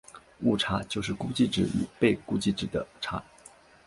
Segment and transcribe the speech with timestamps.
[0.39, 3.23] 误差就是估计值与被估计量的差。